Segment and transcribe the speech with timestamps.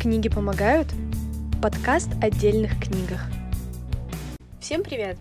[0.00, 0.86] Книги помогают?
[1.60, 3.20] Подкаст отдельных книгах.
[4.60, 5.18] Всем привет!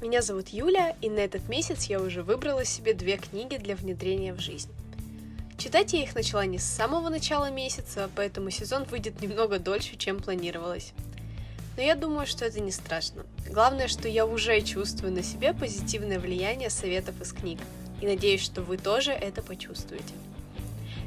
[0.00, 4.32] Меня зовут Юля, и на этот месяц я уже выбрала себе две книги для внедрения
[4.32, 4.70] в жизнь.
[5.58, 10.22] Читать я их начала не с самого начала месяца, поэтому сезон выйдет немного дольше, чем
[10.22, 10.94] планировалось.
[11.76, 13.26] Но я думаю, что это не страшно.
[13.50, 17.58] Главное, что я уже чувствую на себе позитивное влияние советов из книг,
[18.00, 20.14] и надеюсь, что вы тоже это почувствуете.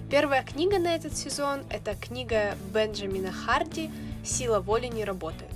[0.09, 3.91] Первая книга на этот сезон– это книга Бенджамина Харди
[4.23, 5.51] «Сила воли не работает».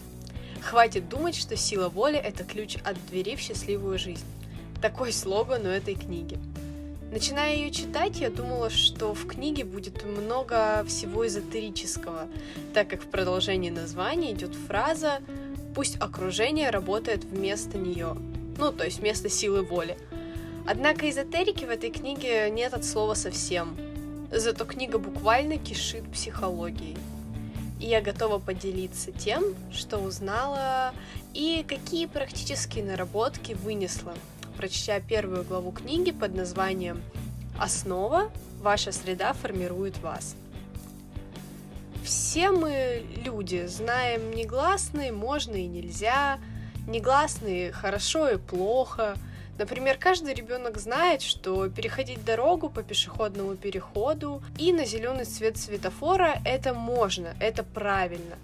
[0.62, 4.26] Хватит думать, что сила воли– это ключ от двери в счастливую жизнь.
[4.82, 6.38] Такой слоган у этой книги.
[7.14, 12.28] Начиная ее читать, я думала, что в книге будет много всего эзотерического,
[12.74, 15.22] так как в продолжении названия идет фраза
[15.74, 18.18] «пусть окружение работает вместо нее»,
[18.58, 19.98] ну, то есть вместо силы воли.
[20.68, 23.78] Однако эзотерики в этой книге нет от слова совсем–
[24.32, 26.98] Зато книга буквально кишит психологией.
[27.82, 30.94] И я готова поделиться тем, что узнала
[31.34, 34.14] и какие практические наработки вынесла,
[34.56, 37.02] прочтя первую главу книги под названием
[37.60, 38.32] «Основа.
[38.62, 40.36] Ваша среда формирует вас».
[42.02, 46.40] Все мы люди, знаем негласные можно и нельзя,
[46.88, 49.18] негласные хорошо и плохо–
[49.58, 56.40] Например, каждый ребенок знает, что переходить дорогу по пешеходному переходу и на зеленый цвет светофора
[56.46, 58.38] это можно, это правильно,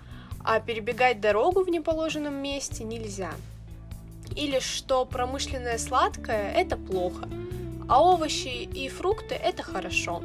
[0.44, 3.32] а перебегать дорогу в неположенном месте нельзя.
[4.36, 7.28] Или что промышленное сладкое это плохо,
[7.88, 10.22] а овощи и фрукты это хорошо.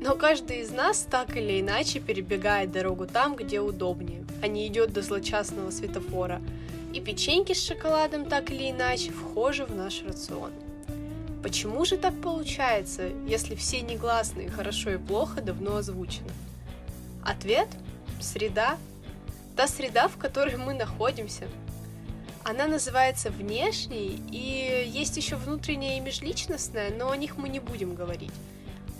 [0.00, 4.92] Но каждый из нас так или иначе перебегает дорогу там, где удобнее, а не идет
[4.92, 6.42] до злочастного светофора–
[6.94, 10.52] и печеньки с шоколадом так или иначе вхожи в наш рацион.
[11.42, 16.30] Почему же так получается, если все негласные хорошо и плохо давно озвучены?
[17.24, 17.68] Ответ–
[18.20, 18.78] среда.
[19.56, 21.48] Та среда, в которой мы находимся.
[22.44, 27.94] Она называется внешней, и есть еще внутренняя и межличностная, но о них мы не будем
[27.94, 28.32] говорить.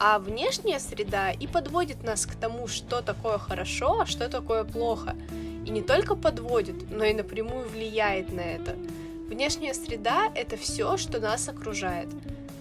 [0.00, 5.16] А внешняя среда и подводит нас к тому, что такое хорошо, а что такое плохо–
[5.64, 8.76] и не только подводит, но и напрямую влияет на это.
[9.28, 12.08] Внешняя среда— это все, что нас окружает,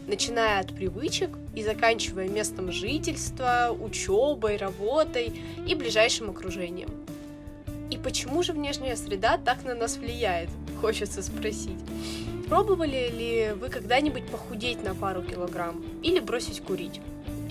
[0.08, 5.34] начиная от привычек и заканчивая местом жительства, учебой, работой
[5.68, 6.90] и ближайшим окружением.
[7.92, 10.50] И почему же внешняя среда так на нас влияет,
[10.82, 11.80] хочется спросить.
[12.48, 17.02] Пробовали ли вы когда-нибудь похудеть на пару килограмм или бросить курить?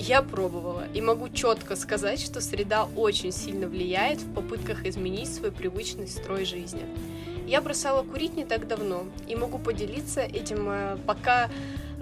[0.05, 5.53] Я пробовала и могу четко сказать, что среда очень сильно влияет в попытках изменить свой
[5.53, 6.83] привычный строй жизни.
[7.47, 11.49] Я бросала курить не так давно и могу поделиться этим э, пока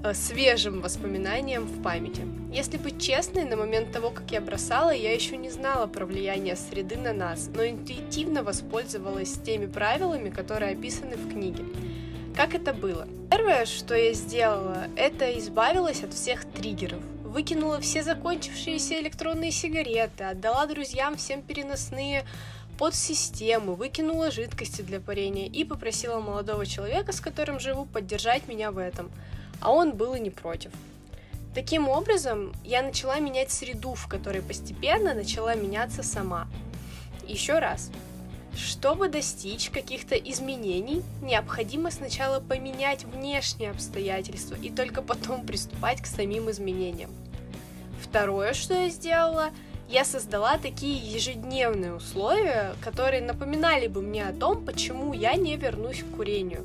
[0.03, 2.23] э, свежим воспоминанием в памяти.
[2.51, 6.57] Если быть честной, на момент того, как я бросала, я еще не знала про влияние
[6.57, 11.65] среды на нас, но интуитивно воспользовалась теми правилами, которые описаны в книге.
[12.35, 13.07] Как это было?
[13.31, 20.67] Первое, что я сделала, это избавилась от всех триггеров выкинула все закончившиеся электронные сигареты, отдала
[20.67, 22.25] друзьям всем переносные
[22.77, 28.79] подсистемы, выкинула жидкости для парения и попросила молодого человека, с которым живу, поддержать меня в
[28.79, 29.11] этом.
[29.61, 30.73] А он был и не против.
[31.55, 36.49] Таким образом, я начала менять среду, в которой постепенно начала меняться сама.
[37.27, 37.91] Еще раз,
[38.57, 46.51] чтобы достичь каких-то изменений, необходимо сначала поменять внешние обстоятельства и только потом приступать к самим
[46.51, 47.11] изменениям.
[48.03, 49.51] Второе, что я сделала,
[49.89, 56.03] я создала такие ежедневные условия, которые напоминали бы мне о том, почему я не вернусь
[56.03, 56.65] к курению.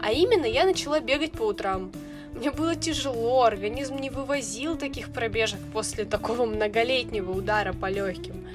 [0.00, 1.92] А именно, я начала бегать по утрам.
[2.34, 8.46] Мне было тяжело, организм не вывозил таких пробежек после такого многолетнего удара по легким.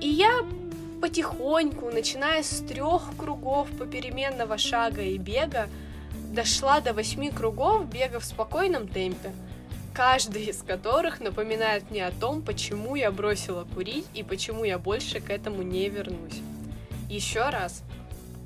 [0.00, 0.44] И я
[1.00, 5.68] потихоньку, начиная с трех кругов попеременного шага и бега,
[6.32, 9.32] дошла до восьми кругов бега в спокойном темпе,
[9.98, 15.18] каждый из которых напоминает мне о том, почему я бросила курить и почему я больше
[15.18, 16.40] к этому не вернусь.
[17.10, 17.82] Еще раз,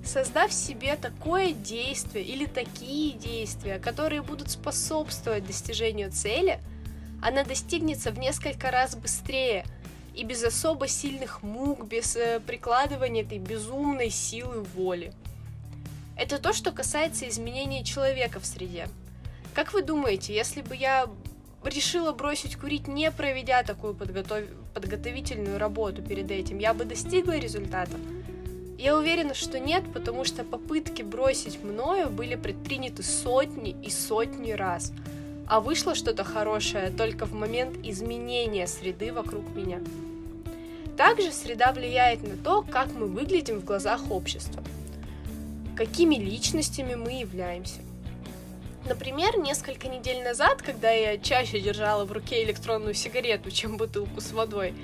[0.02, 6.58] создав себе такое действие или такие действия, которые будут способствовать достижению цели,
[7.20, 9.66] она достигнется в несколько раз быстрее–
[10.14, 15.10] и без особо сильных мук, без э, прикладывания этой безумной силы воли.
[16.19, 18.88] Это то, что касается изменения человека в среде.
[19.55, 21.08] Как вы думаете, если бы я
[21.64, 24.40] решила бросить курить, не проведя такую подготов...
[24.74, 27.96] подготовительную работу перед этим, я бы достигла результата?
[28.78, 34.92] Я уверена, что нет, потому что попытки бросить мною были предприняты сотни и сотни раз–
[35.52, 39.80] а вышло что-то хорошее только в момент изменения среды вокруг меня.
[40.96, 44.62] Также среда влияет на то, как мы выглядим в глазах общества,
[45.76, 47.80] какими личностями мы являемся.
[48.87, 54.32] Например, несколько недель назад, когда я чаще держала в руке электронную сигарету, чем бутылку с
[54.32, 54.75] водой,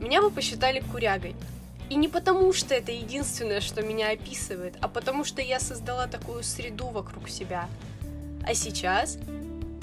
[0.00, 1.34] меня бы посчитали курягой.
[1.90, 6.44] И не потому, что это единственное, что меня описывает, а потому, что я создала такую
[6.44, 7.68] среду вокруг себя.
[8.46, 9.18] А сейчас,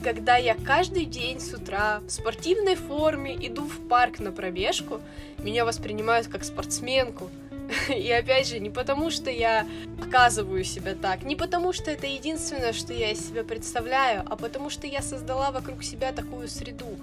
[0.01, 5.01] когда я каждый день с утра в спортивной форме иду в парк на пробежку,
[5.39, 7.29] меня воспринимают как спортсменку–
[7.89, 9.67] И опять же, не потому, что я
[9.99, 14.69] показываю себя так, не потому, что это единственное, что я из себя представляю, а потому,
[14.69, 16.97] что я создала вокруг себя такую среду.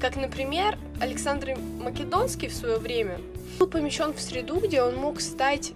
[0.00, 3.18] Как, например, Александр Македонский в свое время
[3.58, 5.72] был помещен в среду, где он мог стать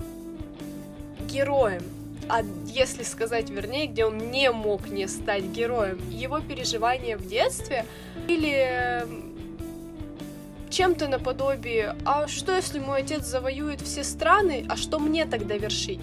[1.29, 1.83] героем.
[2.29, 6.01] А если сказать вернее, где он не мог не стать героем.
[6.11, 7.87] Его переживания в детстве
[8.27, 9.07] или
[10.77, 16.01] чем-то наподобие «А что, если мой отец завоюет все страны, а что мне тогда вершить?»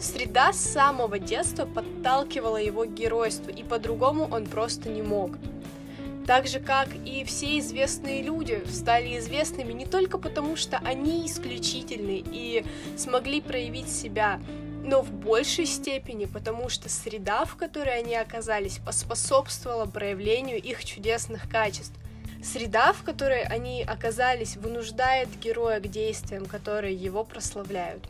[0.00, 5.32] Среда с самого детства подталкивала его к геройству, и по-другому он просто не мог.
[6.24, 12.22] Так же, как и все известные люди стали известными не только потому, что они исключительны
[12.24, 12.64] и
[12.96, 14.40] смогли проявить себя,
[14.84, 21.50] но в большей степени потому, что среда, в которой они оказались, поспособствовала проявлению их чудесных
[21.50, 22.01] качеств.
[22.42, 28.04] Среда, в которой они оказались, вынуждает героя к действиям, которые его прославляют.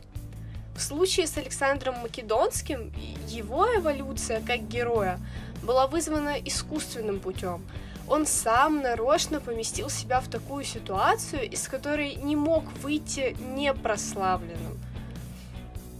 [0.75, 2.91] В случае с Александром Македонским
[3.27, 5.19] его эволюция как героя
[5.61, 7.63] была вызвана искусственным путем.
[8.07, 14.79] Он сам нарочно поместил себя в такую ситуацию, из которой не мог выйти непрославленным.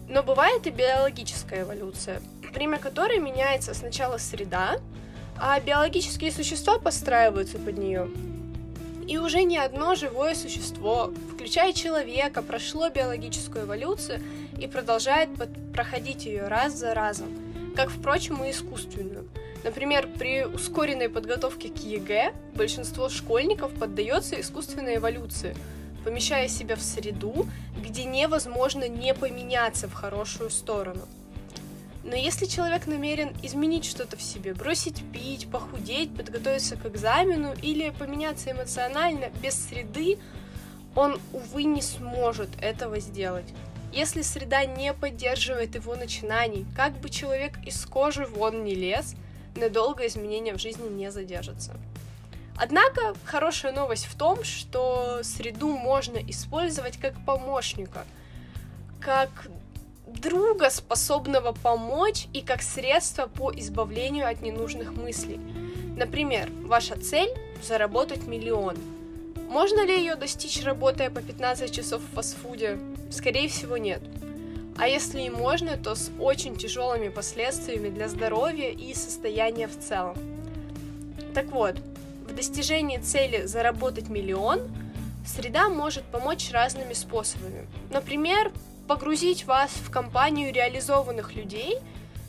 [0.09, 2.19] Но бывает и биологическая эволюция,
[2.53, 4.79] время которой меняется сначала среда,
[5.39, 8.09] а биологические существа подстраиваются под нее.
[9.07, 14.21] И уже ни одно живое существо, включая человека, прошло биологическую эволюцию
[14.57, 15.30] и продолжает
[15.74, 17.27] проходить ее раз за разом,
[17.75, 19.27] как, впрочем, и искусственную.
[19.63, 25.56] Например, при ускоренной подготовке к ЕГЭ большинство школьников поддается искусственной эволюции,
[26.06, 27.47] помещая себя в среду,
[27.77, 31.01] где невозможно не поменяться в хорошую сторону–
[32.03, 37.91] но если человек намерен изменить что-то в себе, бросить пить, похудеть, подготовиться к экзамену или
[37.91, 40.17] поменяться эмоционально без среды,
[40.95, 43.47] он, увы, не сможет этого сделать.
[43.94, 49.15] Если среда не поддерживает его начинаний, как бы человек из кожи вон не лез,
[49.55, 51.73] надолго изменения в жизни не задержатся.
[52.57, 58.05] Однако хорошая новость в том, что среду можно использовать как помощника,
[59.00, 59.47] как
[60.19, 65.39] друга, способного помочь и как средство по избавлению от ненужных мыслей.
[65.95, 67.30] Например, ваша цель–
[67.63, 68.77] заработать миллион.
[69.50, 72.80] Можно ли ее достичь, работая по 15 часов в фастфуде?
[73.12, 74.01] Скорее всего, нет.
[74.77, 80.18] А если и можно, то с очень тяжелыми последствиями для здоровья и состояния в целом.
[81.36, 81.75] Так вот,
[82.27, 84.62] в достижении цели заработать миллион
[85.25, 87.68] среда может помочь разными способами.
[87.92, 88.51] Например,
[88.88, 91.77] погрузить вас в компанию реализованных людей,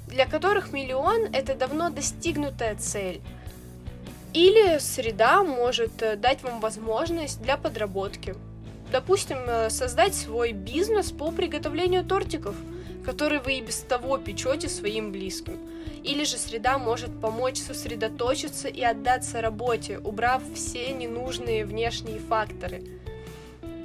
[0.06, 3.20] для которых миллион– это давно достигнутая цель.
[4.32, 8.34] Или среда может э, дать вам возможность для подработки.
[8.90, 12.56] Допустим, э, создать свой бизнес по приготовлению тортиков,
[13.05, 15.58] который вы и без того печете своим близким.
[16.02, 22.82] Или же среда может помочь сосредоточиться и отдаться работе, убрав все ненужные внешние факторы.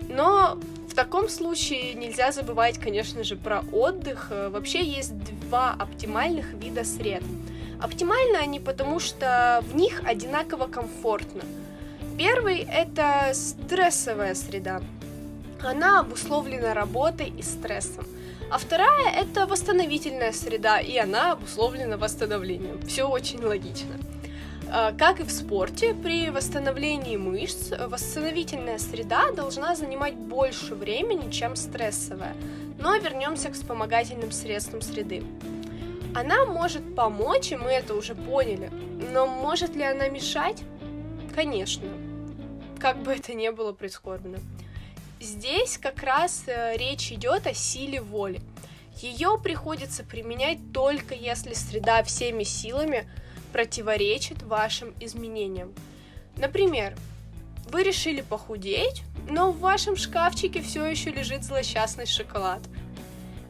[0.09, 0.59] Но
[0.99, 4.27] таком случае нельзя забывать, конечно же, про отдых.
[4.31, 5.13] Э, вообще есть
[5.47, 7.23] два оптимальных вида сред.
[7.79, 11.43] Оптимальны они потому, что в них одинаково комфортно.
[12.17, 14.81] Первый– это стрессовая среда.
[15.61, 18.05] Она обусловлена работой и стрессом.
[18.51, 22.81] А вторая– это восстановительная среда, и она обусловлена восстановлением.
[22.85, 23.95] Все очень логично.
[24.71, 31.55] А, как и в спорте, при восстановлении мышц восстановительная среда должна занимать больше времени, чем
[31.55, 32.35] стрессовая.
[32.77, 35.23] Но вернемся к вспомогательным средствам среды.
[36.13, 38.71] Она может помочь, и мы это уже поняли,
[39.11, 40.63] но может ли она мешать?
[41.33, 41.87] Конечно,
[42.79, 44.37] как бы это ни было прискорбно.
[45.19, 48.41] Здесь как раз э, речь идет о силе воли.
[49.01, 53.05] Ее приходится применять только если среда всеми силами
[53.51, 55.73] противоречит вашим изменениям.
[56.37, 56.95] Например,
[57.71, 62.61] вы решили похудеть, но в вашем шкафчике все еще лежит злосчастный шоколад.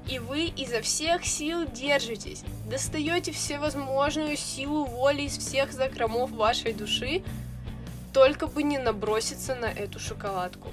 [0.08, 7.24] И вы изо всех сил держитесь, достаете всевозможную силу воли из всех закромов вашей души,
[8.12, 10.70] только бы не наброситься на эту шоколадку.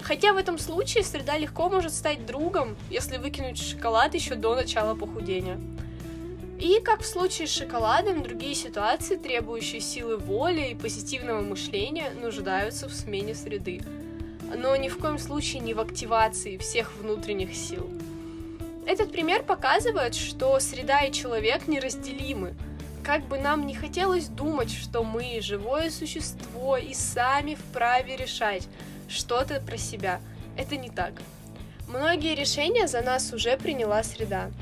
[0.00, 4.94] Хотя в этом случае среда легко может стать другом, если выкинуть шоколад еще до начала
[4.94, 5.58] похудения.
[6.62, 12.88] И как в случае с шоколадом, другие ситуации, требующие силы воли и позитивного мышления, нуждаются
[12.88, 13.82] в смене среды.
[14.56, 17.90] Но ни в коем случае не в активации всех внутренних сил.
[18.86, 22.54] Этот пример показывает, что среда и человек неразделимы.
[23.02, 28.68] Как бы нам не хотелось думать, что мы живое существо и сами вправе решать
[29.08, 30.20] что-то про себя,
[30.56, 31.14] это не так.
[31.88, 34.52] Многие решения за нас уже приняла среда.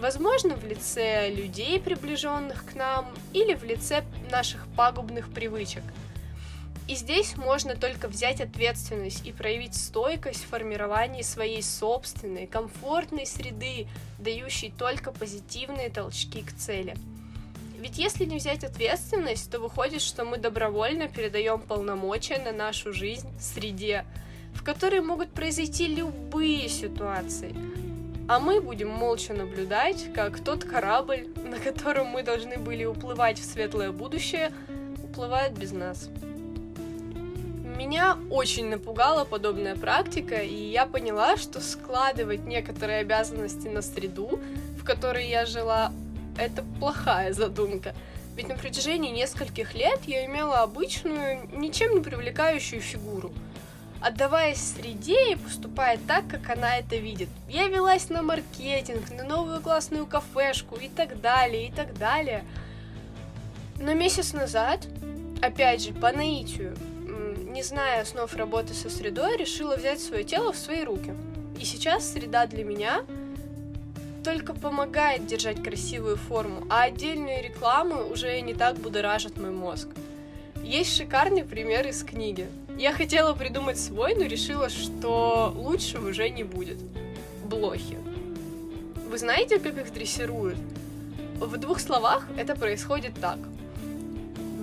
[0.00, 5.82] Возможно, в лице людей, приближенных к нам, или в лице наших пагубных привычек.
[6.86, 13.88] И здесь можно только взять ответственность и проявить стойкость в формировании своей собственной, комфортной среды,
[14.18, 16.96] дающей только позитивные толчки к цели.
[17.78, 23.28] Ведь если не взять ответственность, то выходит, что мы добровольно передаем полномочия на нашу жизнь
[23.38, 24.04] среде,
[24.54, 27.54] в которой могут произойти любые ситуации,
[28.28, 33.44] а мы будем молча наблюдать, как тот корабль, на котором мы должны были уплывать в
[33.44, 34.52] светлое будущее,
[35.02, 36.10] уплывает без нас.
[37.64, 44.38] Меня очень напугала подобная практика, и я поняла, что складывать некоторые обязанности на среду,
[44.78, 45.90] в которой я жила,
[46.36, 47.94] это плохая задумка.
[48.36, 53.32] Ведь на протяжении нескольких лет я имела обычную, ничем не привлекающую фигуру–
[54.00, 57.28] отдаваясь среде и поступая так, как она это видит.
[57.48, 62.44] Я велась на маркетинг, на новую классную кафешку и так далее, и так далее.
[63.80, 64.86] Но месяц назад,
[65.40, 66.76] опять же, по наитию,
[67.48, 71.14] не зная основ работы со средой, решила взять свое тело в свои руки.
[71.58, 73.04] И сейчас среда для меня
[74.22, 79.88] только помогает держать красивую форму, а отдельные рекламы уже не так будоражат мой мозг.
[80.62, 82.48] Есть шикарный пример из книги.
[82.78, 86.78] Я хотела придумать свой, но решила, что лучше уже не будет.
[87.44, 87.98] Блохи.
[89.10, 90.58] Вы знаете, как их дрессируют?
[91.40, 93.38] В двух словах это происходит так.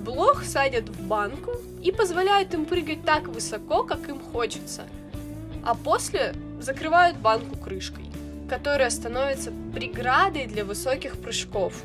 [0.02, 1.50] Блох садят в банку
[1.82, 4.84] и позволяют им прыгать так высоко, как им хочется.
[5.62, 8.06] А после закрывают банку крышкой,
[8.48, 11.82] которая становится преградой для высоких прыжков.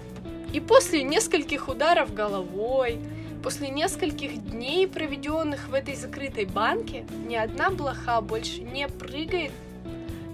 [0.53, 2.99] И после нескольких ударов головой,
[3.43, 9.51] После нескольких дней, проведенных в этой закрытой банке, ни одна блоха больше не прыгает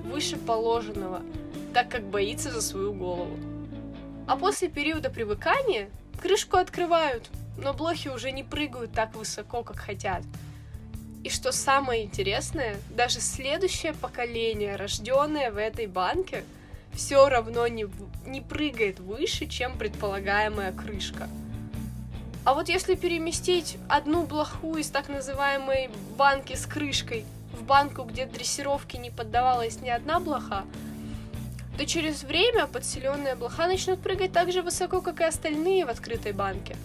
[0.04, 1.22] выше положенного,
[1.74, 3.38] так как боится за свою голову.
[4.28, 5.90] А после периода привыкания
[6.22, 10.24] крышку открывают, но блохи уже не прыгают так высоко, как хотят.
[11.24, 16.44] И что самое интересное, даже следующее поколение, рожденное в этой банке,
[16.92, 17.88] все равно не,
[18.26, 21.30] не прыгает выше, чем предполагаемая крышка–
[22.48, 28.26] а вот если переместить одну блоху из так называемой банки с крышкой в банку, где
[28.26, 30.64] дрессировке не поддавалась ни одна блоха,
[31.78, 36.32] то через время подселенная блоха начнет прыгать так же высоко, как и остальные в открытой
[36.32, 36.78] банке.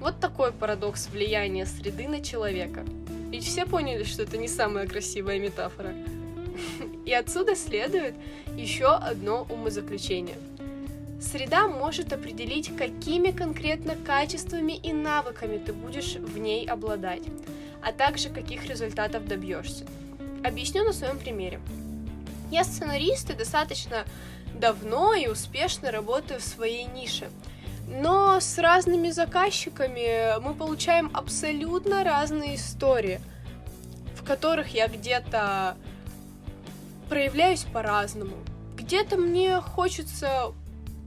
[0.00, 2.82] Вот такой парадокс влияния среды на человека.
[3.30, 5.92] Ведь все поняли, что это не самая красивая метафора.
[7.04, 8.14] И отсюда следует
[8.56, 10.38] еще одно умозаключение–
[11.20, 17.22] Среда может определить, какими конкретно качествами и навыками ты будешь в ней обладать,
[17.82, 19.84] а также каких результатов добьешься.
[20.42, 21.60] Объясню на своем примере.
[22.50, 24.06] Я сценарист и достаточно
[24.54, 27.28] давно и успешно работаю в своей нише.
[27.86, 33.20] Но с разными заказчиками мы получаем абсолютно разные истории,
[34.16, 35.76] в которых я где-то
[37.10, 38.36] проявляюсь по-разному.
[38.76, 40.52] Где-то мне хочется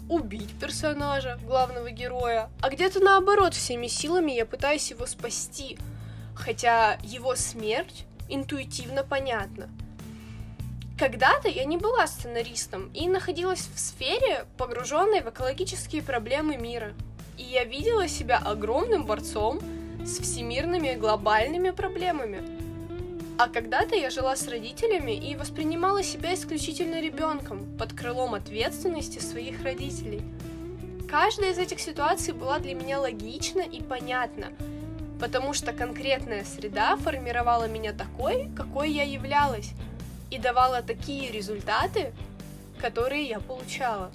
[0.09, 5.77] убить персонажа, главного героя, а где-то наоборот, всеми силами я пытаюсь его спасти,
[6.35, 9.69] хотя его смерть интуитивно понятна.
[10.97, 16.93] Когда-то я не была сценаристом и находилась в сфере, погруженной в экологические проблемы мира.
[17.37, 19.59] И я видела себя огромным борцом
[20.05, 22.52] с всемирными глобальными проблемами.
[23.35, 29.63] А когда-то я жила с родителями и воспринимала себя исключительно ребенком, под крылом ответственности своих
[29.63, 30.21] родителей.
[31.09, 34.49] Каждая из этих ситуаций была для меня логична и понятна,
[35.19, 39.71] потому что конкретная среда формировала меня такой, какой я являлась,
[40.29, 42.13] и давала такие результаты,
[42.79, 44.11] которые я получала.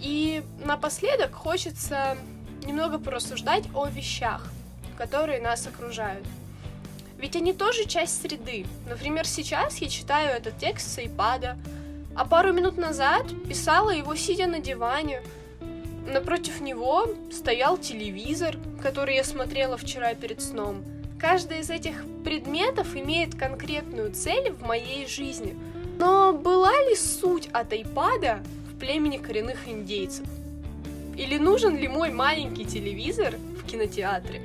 [0.00, 2.16] И напоследок хочется
[2.64, 4.52] немного порассуждать о вещах,
[4.96, 6.26] которые нас окружают–
[7.18, 8.64] ведь они тоже часть среды.
[8.88, 11.56] Например, сейчас я читаю этот текст с iPad,
[12.14, 15.22] а пару минут назад писала его сидя на диване.
[16.06, 20.82] Напротив него стоял телевизор, который я смотрела вчера перед сном.
[21.18, 25.56] каждый из этих предметов имеет конкретную цель в моей жизни.
[25.98, 28.38] Но была ли суть от айпада
[28.72, 30.26] в племени коренных индейцев?
[31.16, 34.42] Или нужен ли мой маленький телевизор в кинотеатре?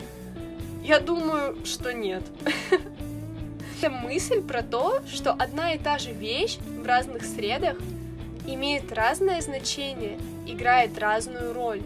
[0.84, 2.24] Я думаю, что нет.
[3.80, 7.78] Это мысль про то, что одна и та же вещь в разных средах
[8.46, 11.82] имеет разное значение, играет разную роль.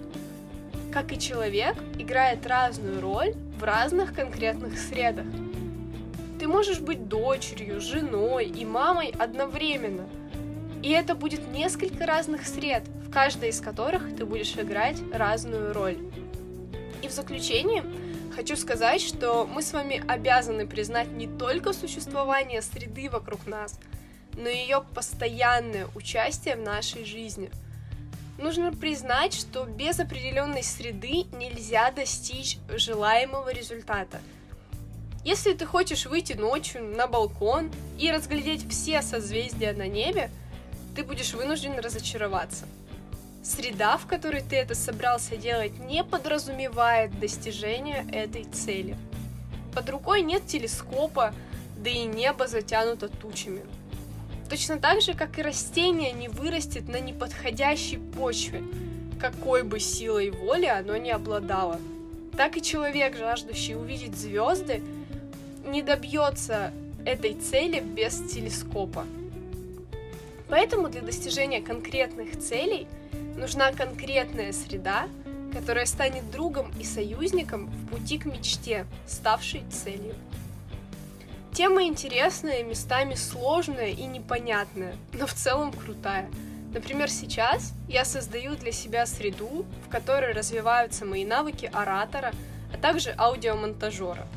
[0.91, 5.27] Как и человек играет разную роль в разных конкретных средах.
[6.39, 10.07] Ты можешь быть дочерью, женой и мамой одновременно.
[10.81, 15.99] И это будет несколько разных сред, в каждой из которых ты будешь играть разную роль.
[17.03, 17.83] И в заключение
[18.37, 23.79] хочу сказать, что мы с вами обязаны признать не только существование среды вокруг нас,
[24.35, 27.49] но и ее постоянное участие в нашей жизни.
[28.37, 34.21] Нужно признать, что без определенной среды нельзя достичь желаемого результата.
[35.25, 40.29] Если ты хочешь выйти ночью на балкон и разглядеть все созвездия на небе,
[40.95, 42.67] ты будешь вынужден разочароваться.
[43.47, 48.97] Среда, в которой ты это собрался делать, не подразумевает достижение этой цели.
[49.73, 51.33] Под рукой нет телескопа,
[51.77, 53.61] да и небо затянуто тучами.
[54.49, 58.63] Точно так же, как и растение не вырастет на неподходящей почве,
[59.17, 61.79] какой бы силой воли оно не обладало.
[62.35, 64.83] Так и человек, жаждущий увидеть звезды,
[65.65, 66.73] не добьется
[67.05, 69.05] этой цели без телескопа.
[70.49, 72.87] Поэтому для достижения конкретных целей
[73.37, 75.07] нужна конкретная среда,
[75.53, 80.15] которая станет другом и союзником в пути к мечте, ставшей целью.
[81.53, 86.29] Тема интересная, местами сложная и непонятная, но в целом крутая.
[86.73, 92.33] Например, сейчас я создаю для себя среду, в которой развиваются мои навыки оратора,
[92.73, 94.27] а также аудиомонтажера.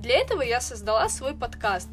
[0.00, 1.88] Для этого я создала свой подкаст,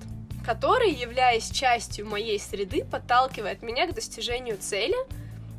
[0.45, 4.95] который, являясь частью моей среды, подталкивает меня к достижению цели,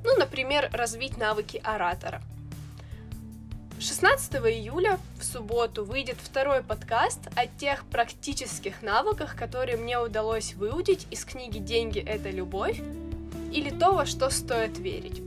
[0.06, 2.22] ну, например, развить навыки оратора–
[3.78, 11.06] 16 июля в субботу выйдет второй подкаст о тех практических навыках, которые мне удалось выудить
[11.10, 12.80] из книги «Деньги– это любовь»
[13.52, 15.22] или «То, во что стоит верить»,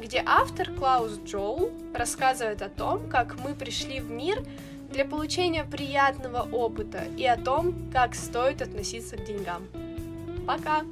[0.00, 4.44] где автор Клаус Джоул рассказывает о том, как мы пришли в мир
[4.92, 9.66] для получения приятного опыта и о том, как стоит относиться к деньгам.
[10.46, 10.82] Пока!